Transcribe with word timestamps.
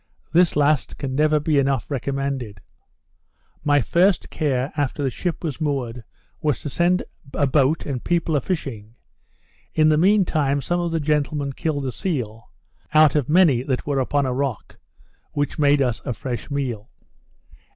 This 0.33 0.55
last 0.55 0.97
can 0.97 1.13
never 1.13 1.39
be 1.39 1.59
enough 1.59 1.91
recommended. 1.91 2.59
My 3.63 3.81
first 3.81 4.31
care, 4.31 4.73
after 4.75 5.03
the 5.03 5.11
ship 5.11 5.43
was 5.43 5.61
moored, 5.61 6.03
was 6.41 6.59
to 6.61 6.71
send 6.71 7.03
a 7.35 7.45
boat 7.45 7.85
and 7.85 8.03
people 8.03 8.35
a 8.35 8.41
fishing; 8.41 8.95
in 9.75 9.89
the 9.89 9.99
mean 9.99 10.25
time, 10.25 10.59
some 10.59 10.79
of 10.79 10.91
the 10.91 10.99
gentlemen 10.99 11.53
killed 11.53 11.85
a 11.85 11.91
seal, 11.91 12.49
(out 12.95 13.13
of 13.13 13.29
many 13.29 13.61
that 13.61 13.85
were 13.85 13.99
upon 13.99 14.25
a 14.25 14.33
rock,) 14.33 14.77
which 15.33 15.59
made 15.59 15.83
us 15.83 16.01
a 16.03 16.13
fresh 16.13 16.49
meal. 16.49 16.89